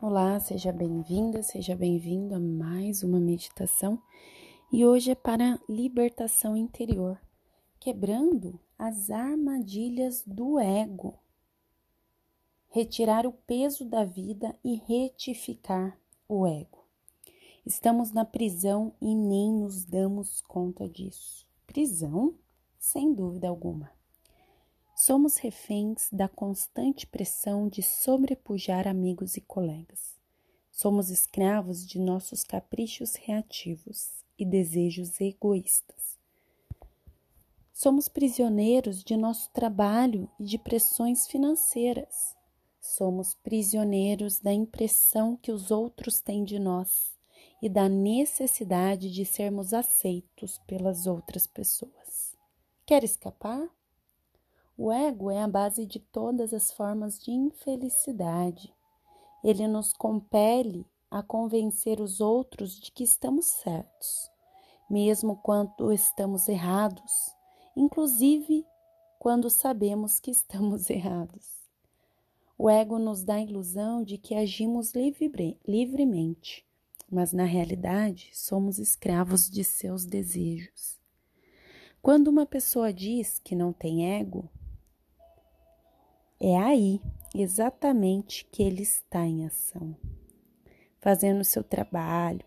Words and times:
Olá, 0.00 0.38
seja 0.38 0.70
bem-vinda, 0.72 1.42
seja 1.42 1.74
bem-vindo 1.74 2.32
a 2.32 2.38
mais 2.38 3.02
uma 3.02 3.18
meditação 3.18 4.00
e 4.72 4.86
hoje 4.86 5.10
é 5.10 5.14
para 5.16 5.60
libertação 5.68 6.56
interior, 6.56 7.20
quebrando 7.80 8.60
as 8.78 9.10
armadilhas 9.10 10.22
do 10.24 10.56
ego, 10.60 11.18
retirar 12.68 13.26
o 13.26 13.32
peso 13.32 13.84
da 13.84 14.04
vida 14.04 14.56
e 14.62 14.76
retificar 14.76 15.98
o 16.28 16.46
ego. 16.46 16.86
Estamos 17.66 18.12
na 18.12 18.24
prisão 18.24 18.94
e 19.00 19.16
nem 19.16 19.52
nos 19.52 19.84
damos 19.84 20.40
conta 20.42 20.88
disso. 20.88 21.44
Prisão? 21.66 22.36
Sem 22.78 23.12
dúvida 23.12 23.48
alguma. 23.48 23.97
Somos 25.00 25.36
reféns 25.36 26.08
da 26.10 26.28
constante 26.28 27.06
pressão 27.06 27.68
de 27.68 27.84
sobrepujar 27.84 28.88
amigos 28.88 29.36
e 29.36 29.40
colegas. 29.40 30.16
Somos 30.72 31.08
escravos 31.08 31.86
de 31.86 32.00
nossos 32.00 32.42
caprichos 32.42 33.14
reativos 33.14 34.24
e 34.36 34.44
desejos 34.44 35.20
egoístas. 35.20 36.18
Somos 37.72 38.08
prisioneiros 38.08 39.04
de 39.04 39.16
nosso 39.16 39.48
trabalho 39.52 40.28
e 40.36 40.42
de 40.42 40.58
pressões 40.58 41.28
financeiras. 41.28 42.36
Somos 42.80 43.34
prisioneiros 43.34 44.40
da 44.40 44.52
impressão 44.52 45.36
que 45.36 45.52
os 45.52 45.70
outros 45.70 46.20
têm 46.20 46.42
de 46.42 46.58
nós 46.58 47.16
e 47.62 47.68
da 47.68 47.88
necessidade 47.88 49.12
de 49.12 49.24
sermos 49.24 49.72
aceitos 49.72 50.58
pelas 50.66 51.06
outras 51.06 51.46
pessoas. 51.46 52.36
Quer 52.84 53.04
escapar? 53.04 53.77
O 54.80 54.92
ego 54.92 55.28
é 55.28 55.42
a 55.42 55.48
base 55.48 55.84
de 55.84 55.98
todas 55.98 56.54
as 56.54 56.70
formas 56.70 57.18
de 57.18 57.32
infelicidade. 57.32 58.72
Ele 59.42 59.66
nos 59.66 59.92
compele 59.92 60.86
a 61.10 61.20
convencer 61.20 62.00
os 62.00 62.20
outros 62.20 62.78
de 62.78 62.92
que 62.92 63.02
estamos 63.02 63.46
certos, 63.46 64.30
mesmo 64.88 65.34
quando 65.42 65.92
estamos 65.92 66.48
errados, 66.48 67.34
inclusive 67.74 68.64
quando 69.18 69.50
sabemos 69.50 70.20
que 70.20 70.30
estamos 70.30 70.88
errados. 70.90 71.68
O 72.56 72.70
ego 72.70 73.00
nos 73.00 73.24
dá 73.24 73.34
a 73.34 73.42
ilusão 73.42 74.04
de 74.04 74.16
que 74.16 74.36
agimos 74.36 74.92
livre, 74.94 75.58
livremente, 75.66 76.64
mas 77.10 77.32
na 77.32 77.44
realidade 77.44 78.30
somos 78.32 78.78
escravos 78.78 79.50
de 79.50 79.64
seus 79.64 80.04
desejos. 80.04 81.00
Quando 82.00 82.28
uma 82.28 82.46
pessoa 82.46 82.92
diz 82.92 83.40
que 83.40 83.56
não 83.56 83.72
tem 83.72 84.14
ego, 84.14 84.48
é 86.40 86.56
aí 86.56 87.00
exatamente 87.34 88.44
que 88.52 88.62
ele 88.62 88.82
está 88.82 89.26
em 89.26 89.44
ação, 89.44 89.96
fazendo 91.00 91.42
seu 91.44 91.64
trabalho, 91.64 92.44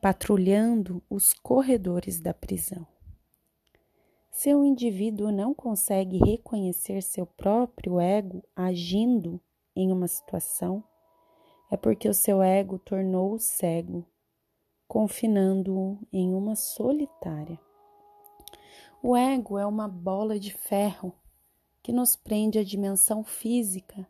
patrulhando 0.00 1.02
os 1.08 1.34
corredores 1.34 2.18
da 2.18 2.32
prisão. 2.32 2.86
Se 4.30 4.54
o 4.54 4.64
indivíduo 4.64 5.30
não 5.30 5.54
consegue 5.54 6.18
reconhecer 6.18 7.02
seu 7.02 7.26
próprio 7.26 8.00
ego 8.00 8.42
agindo 8.56 9.40
em 9.76 9.92
uma 9.92 10.08
situação, 10.08 10.82
é 11.70 11.76
porque 11.76 12.08
o 12.08 12.14
seu 12.14 12.42
ego 12.42 12.78
tornou-o 12.78 13.38
cego, 13.38 14.06
confinando-o 14.88 15.98
em 16.12 16.34
uma 16.34 16.56
solitária. 16.56 17.60
O 19.02 19.16
ego 19.16 19.58
é 19.58 19.66
uma 19.66 19.86
bola 19.86 20.38
de 20.38 20.52
ferro 20.52 21.14
que 21.84 21.92
nos 21.92 22.16
prende 22.16 22.58
à 22.58 22.64
dimensão 22.64 23.22
física 23.22 24.08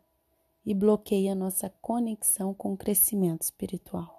e 0.65 0.73
bloqueia 0.73 1.35
nossa 1.35 1.69
conexão 1.81 2.53
com 2.53 2.71
o 2.71 2.77
crescimento 2.77 3.41
espiritual. 3.41 4.17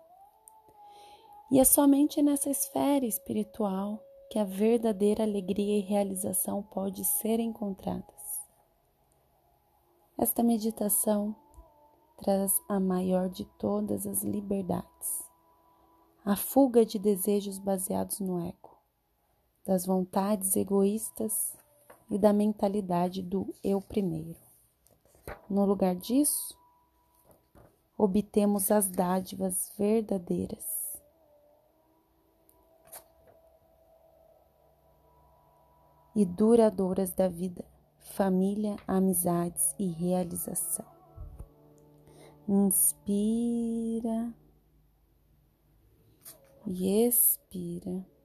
E 1.50 1.58
é 1.58 1.64
somente 1.64 2.20
nessa 2.20 2.50
esfera 2.50 3.06
espiritual 3.06 3.98
que 4.30 4.38
a 4.38 4.44
verdadeira 4.44 5.22
alegria 5.22 5.78
e 5.78 5.80
realização 5.80 6.62
pode 6.62 7.02
ser 7.02 7.40
encontradas. 7.40 8.14
Esta 10.18 10.42
meditação 10.42 11.34
traz 12.18 12.60
a 12.68 12.78
maior 12.78 13.30
de 13.30 13.46
todas 13.58 14.06
as 14.06 14.22
liberdades, 14.22 15.24
a 16.22 16.36
fuga 16.36 16.84
de 16.84 16.98
desejos 16.98 17.58
baseados 17.58 18.20
no 18.20 18.38
ego, 18.38 18.76
das 19.64 19.86
vontades 19.86 20.56
egoístas 20.56 21.55
e 22.10 22.18
da 22.18 22.32
mentalidade 22.32 23.22
do 23.22 23.54
eu 23.62 23.80
primeiro. 23.80 24.36
No 25.48 25.64
lugar 25.64 25.94
disso, 25.94 26.56
obtemos 27.96 28.70
as 28.70 28.88
dádivas 28.88 29.72
verdadeiras. 29.76 30.64
E 36.14 36.24
duradouras 36.24 37.12
da 37.12 37.28
vida, 37.28 37.64
família, 37.98 38.76
amizades 38.86 39.74
e 39.78 39.86
realização. 39.86 40.86
Inspira 42.48 44.32
e 46.66 47.06
expira. 47.06 48.15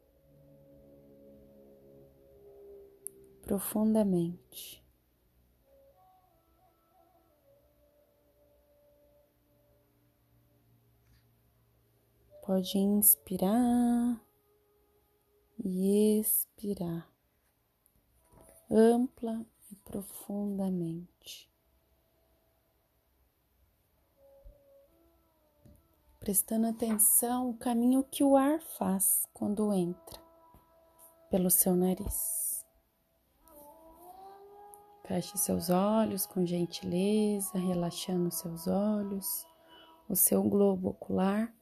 Profundamente. 3.52 4.82
Pode 12.46 12.78
inspirar 12.78 14.26
e 15.62 16.18
expirar, 16.22 17.12
ampla 18.70 19.46
e 19.70 19.76
profundamente. 19.76 21.52
Prestando 26.22 26.68
atenção 26.68 27.50
o 27.50 27.58
caminho 27.58 28.02
que 28.02 28.24
o 28.24 28.38
ar 28.38 28.62
faz 28.62 29.28
quando 29.34 29.74
entra 29.74 30.22
pelo 31.30 31.50
seu 31.50 31.76
nariz. 31.76 32.51
Feche 35.12 35.38
seus 35.38 35.70
olhos 35.70 36.26
com 36.26 36.46
gentileza, 36.46 37.60
relaxando 37.60 38.32
seus 38.32 38.66
olhos, 38.66 39.46
o 40.08 40.16
seu 40.16 40.42
globo 40.42 40.92
ocular 40.92 41.54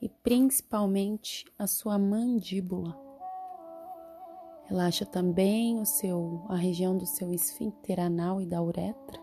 e 0.00 0.08
principalmente 0.08 1.44
a 1.58 1.66
sua 1.66 1.98
mandíbula. 1.98 2.98
Relaxa 4.64 5.04
também 5.04 5.78
o 5.78 5.84
seu, 5.84 6.46
a 6.48 6.56
região 6.56 6.96
do 6.96 7.04
seu 7.04 7.30
esfíncter 7.30 8.00
anal 8.00 8.40
e 8.40 8.46
da 8.46 8.62
uretra 8.62 9.20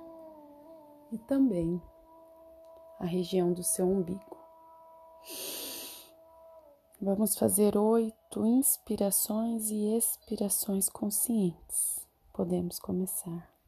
e 1.11 1.17
também 1.17 1.81
a 2.99 3.05
região 3.07 3.51
do 3.51 3.63
seu 3.63 3.89
umbigo. 3.89 4.37
Vamos 7.01 7.35
fazer 7.35 7.75
oito 7.75 8.45
inspirações 8.45 9.71
e 9.71 9.97
expirações 9.97 10.87
conscientes. 10.87 12.07
Podemos 12.31 12.77
começar. 12.77 13.60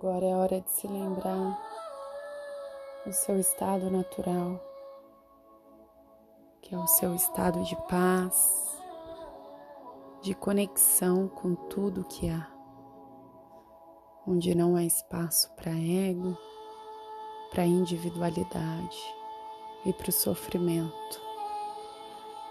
Agora 0.00 0.24
é 0.24 0.32
hora 0.32 0.60
de 0.60 0.70
se 0.70 0.86
lembrar 0.86 1.60
do 3.04 3.12
seu 3.12 3.36
estado 3.40 3.90
natural, 3.90 4.60
que 6.62 6.72
é 6.72 6.78
o 6.78 6.86
seu 6.86 7.16
estado 7.16 7.64
de 7.64 7.74
paz, 7.88 8.80
de 10.22 10.36
conexão 10.36 11.26
com 11.26 11.56
tudo 11.56 12.04
que 12.04 12.30
há, 12.30 12.48
onde 14.24 14.54
não 14.54 14.76
há 14.76 14.84
espaço 14.84 15.52
para 15.56 15.72
ego, 15.72 16.38
para 17.50 17.66
individualidade 17.66 19.02
e 19.84 19.92
para 19.92 20.10
o 20.10 20.12
sofrimento. 20.12 21.20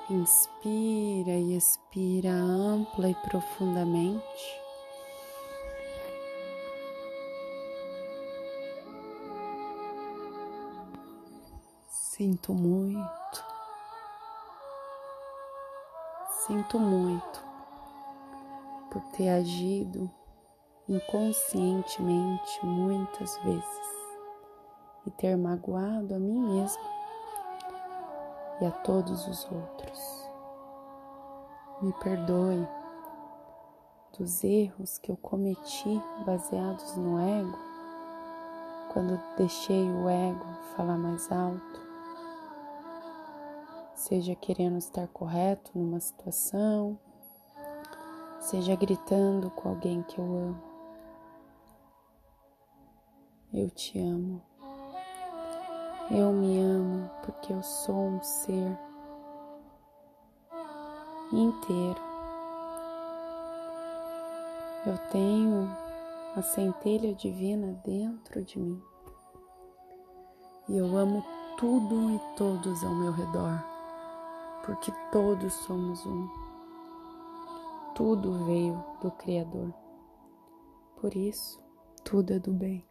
Inspira 0.10 1.32
e 1.32 1.56
expira 1.56 2.30
ampla 2.30 3.08
e 3.08 3.16
profundamente. 3.16 4.67
Sinto 12.18 12.52
muito, 12.52 13.46
sinto 16.48 16.80
muito 16.80 17.46
por 18.90 19.04
ter 19.12 19.30
agido 19.30 20.10
inconscientemente 20.90 22.66
muitas 22.66 23.38
vezes 23.44 23.81
e 25.06 25.12
ter 25.12 25.38
magoado 25.38 26.16
a 26.16 26.18
mim 26.18 26.40
mesma 26.56 26.90
e 28.62 28.66
a 28.66 28.72
todos 28.72 29.28
os 29.28 29.46
outros. 29.52 30.31
Me 31.84 31.94
perdoe 32.02 32.68
dos 34.18 34.44
erros 34.44 34.98
que 34.98 35.12
eu 35.12 35.18
cometi 35.18 36.02
baseados 36.25 36.98
no 36.98 37.20
ego, 37.20 37.60
quando 38.92 39.22
deixei 39.38 39.88
o 39.88 40.10
ego 40.10 40.46
falar 40.75 40.98
mais 40.98 41.31
alto 41.31 41.76
seja 44.07 44.33
querendo 44.36 44.77
estar 44.77 45.06
correto 45.09 45.69
numa 45.75 46.00
situação, 46.00 46.98
seja 48.39 48.74
gritando 48.74 49.50
com 49.51 49.68
alguém 49.68 50.01
que 50.04 50.18
eu 50.18 50.24
amo. 50.24 50.63
Eu 53.54 53.69
te 53.69 54.00
amo. 54.00 54.42
Eu 56.09 56.31
me 56.31 56.57
amo 56.57 57.09
porque 57.21 57.51
eu 57.51 57.62
sou 57.62 58.07
um 58.07 58.24
ser 58.24 58.77
inteiro. 61.33 62.01
Eu 64.86 64.98
tenho 65.12 65.69
a 66.33 66.42
centelha 66.42 67.13
divina 67.13 67.77
dentro 67.83 68.42
de 68.42 68.57
mim. 68.57 68.81
E 70.69 70.77
eu 70.77 70.95
amo 70.95 71.25
tudo 71.57 72.12
e 72.12 72.21
todos 72.38 72.81
ao 72.86 72.95
meu 72.95 73.12
redor 73.12 73.76
porque 74.68 74.92
todos 75.14 75.54
somos 75.54 76.06
um. 76.06 76.28
Tudo 77.96 78.46
veio 78.46 78.84
do 79.02 79.10
Criador. 79.12 79.74
Por 81.00 81.16
isso, 81.16 81.64
tudo 82.04 82.34
é 82.34 82.40
do 82.40 82.52
bem. 82.52 82.86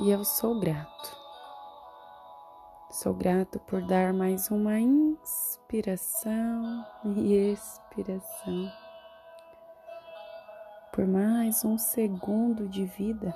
E 0.00 0.10
eu 0.10 0.24
sou 0.24 0.58
grato. 0.58 1.16
Sou 2.90 3.14
grato 3.14 3.60
por 3.60 3.80
dar 3.82 4.12
mais 4.12 4.50
uma 4.50 4.80
inspiração 4.80 6.84
e 7.16 7.52
expiração. 7.52 8.72
Por 10.92 11.06
mais 11.06 11.64
um 11.64 11.78
segundo 11.78 12.68
de 12.68 12.86
vida. 12.86 13.32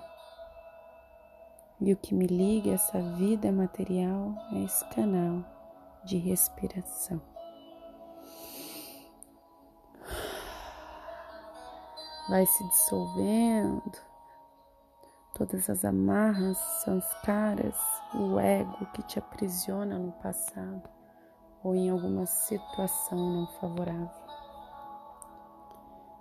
E 1.81 1.93
o 1.93 1.97
que 1.97 2.13
me 2.13 2.27
liga 2.27 2.71
a 2.71 2.75
essa 2.75 3.01
vida 3.01 3.53
material 3.53 4.35
é 4.53 4.65
esse 4.65 4.85
canal 4.89 5.56
de 6.07 6.17
respiração. 6.17 7.21
Vai 12.29 12.47
se 12.47 12.69
dissolvendo 12.69 13.93
todas 15.35 15.69
as 15.69 15.85
amarras, 15.85 16.59
sanskaras, 16.85 17.77
o 18.15 18.39
ego 18.39 18.87
que 18.95 19.03
te 19.03 19.19
aprisiona 19.19 19.99
no 19.99 20.13
passado 20.13 20.89
ou 21.63 21.75
em 21.75 21.91
alguma 21.91 22.27
situação 22.27 23.19
não 23.19 23.47
favorável. 23.61 24.27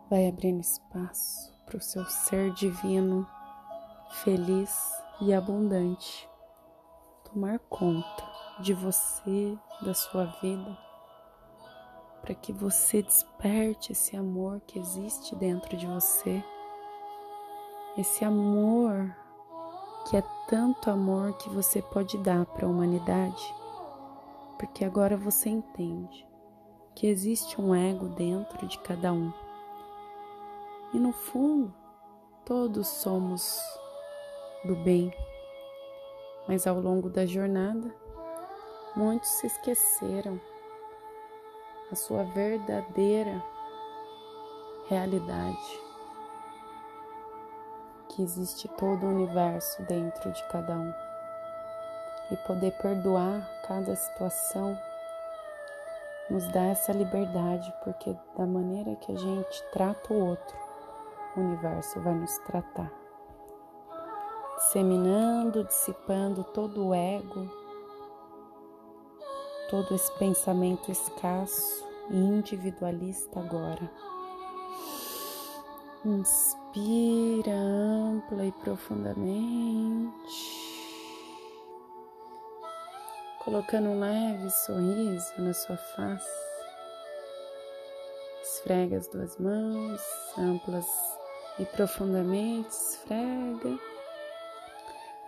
Vai 0.10 0.28
abrindo 0.28 0.62
espaço 0.62 1.54
para 1.66 1.78
o 1.78 1.82
seu 1.82 2.06
ser 2.06 2.52
divino, 2.54 3.28
feliz 4.24 4.76
e 5.22 5.34
abundante, 5.34 6.30
tomar 7.36 7.60
conta 7.70 8.24
de 8.62 8.74
você, 8.74 9.58
da 9.82 9.94
sua 9.94 10.24
vida, 10.42 10.78
para 12.22 12.34
que 12.34 12.54
você 12.54 13.04
desperte 13.04 13.92
esse 13.92 14.16
amor 14.16 14.62
que 14.62 14.80
existe 14.80 15.36
dentro 15.36 15.76
de 15.76 15.86
você, 15.86 16.42
esse 17.98 18.24
amor 18.24 19.14
que 20.10 20.16
é 20.16 20.24
tanto 20.48 20.90
amor 20.90 21.34
que 21.34 21.50
você 21.50 21.82
pode 21.82 22.18
dar 22.20 22.46
para 22.46 22.66
a 22.66 22.70
humanidade, 22.70 23.54
porque 24.58 24.86
agora 24.86 25.18
você 25.18 25.50
entende 25.50 26.26
que 26.96 27.06
existe 27.06 27.60
um 27.60 27.76
ego 27.76 28.08
dentro 28.08 28.66
de 28.66 28.80
cada 28.80 29.12
um. 29.12 29.34
E 30.94 30.98
no 30.98 31.12
fundo, 31.12 31.76
todos 32.46 32.88
somos 32.88 33.60
do 34.64 34.76
bem, 34.78 35.12
mas 36.48 36.68
ao 36.68 36.80
longo 36.80 37.10
da 37.10 37.26
jornada, 37.26 37.94
Muitos 38.96 39.28
se 39.28 39.48
esqueceram 39.48 40.40
a 41.92 41.96
sua 41.96 42.24
verdadeira 42.24 43.44
realidade, 44.88 45.82
que 48.08 48.24
existe 48.24 48.70
todo 48.70 49.06
o 49.06 49.10
universo 49.10 49.84
dentro 49.84 50.32
de 50.32 50.42
cada 50.48 50.76
um. 50.76 50.94
E 52.32 52.38
poder 52.48 52.72
perdoar 52.78 53.46
cada 53.68 53.94
situação 53.98 54.80
nos 56.30 56.48
dá 56.54 56.68
essa 56.68 56.94
liberdade, 56.94 57.74
porque 57.84 58.16
da 58.38 58.46
maneira 58.46 58.96
que 58.96 59.12
a 59.12 59.18
gente 59.18 59.64
trata 59.74 60.14
o 60.14 60.30
outro, 60.30 60.58
o 61.36 61.42
universo 61.42 62.00
vai 62.00 62.14
nos 62.14 62.38
tratar. 62.40 63.05
Disseminando, 64.66 65.64
dissipando 65.64 66.44
todo 66.44 66.88
o 66.88 66.94
ego, 66.94 67.48
todo 69.70 69.94
esse 69.94 70.12
pensamento 70.18 70.92
escasso 70.92 71.86
e 72.10 72.16
individualista 72.18 73.40
agora. 73.40 73.90
Inspira 76.04 77.54
ampla 77.54 78.44
e 78.44 78.52
profundamente, 78.54 80.12
colocando 83.44 83.90
um 83.90 84.00
leve 84.00 84.50
sorriso 84.50 85.32
na 85.38 85.54
sua 85.54 85.78
face. 85.78 86.28
Esfrega 88.42 88.98
as 88.98 89.08
duas 89.10 89.38
mãos 89.38 90.02
amplas 90.38 90.88
e 91.60 91.66
profundamente, 91.66 92.70
esfrega 92.70 93.95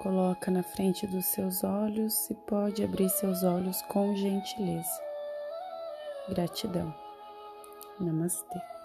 Coloca 0.07 0.49
na 0.49 0.63
frente 0.63 1.05
dos 1.05 1.25
seus 1.25 1.65
olhos 1.65 2.29
e 2.29 2.33
pode 2.33 2.81
abrir 2.81 3.09
seus 3.09 3.43
olhos 3.43 3.81
com 3.89 4.15
gentileza. 4.15 5.03
Gratidão. 6.29 6.95
Namastê. 7.99 8.76